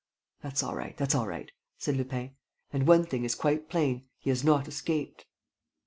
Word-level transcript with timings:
"That's 0.41 0.63
all 0.63 0.75
right, 0.75 0.97
that's 0.97 1.13
all 1.13 1.27
right," 1.27 1.51
said 1.77 1.95
Lupin. 1.95 2.35
"And 2.73 2.87
one 2.87 3.05
thing 3.05 3.23
is 3.23 3.35
quite 3.35 3.69
plain: 3.69 4.07
he 4.17 4.31
has 4.31 4.43
not 4.43 4.67
escaped." 4.67 5.27